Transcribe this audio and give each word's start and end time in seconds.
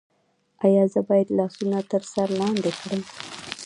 ایا 0.65 0.83
زه 0.93 0.99
باید 1.09 1.27
لاسونه 1.37 1.77
تر 1.91 2.01
سر 2.13 2.27
لاندې 2.39 2.71
کړم؟ 2.79 3.01